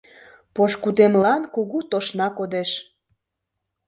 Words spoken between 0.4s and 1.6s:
Пошкудемлан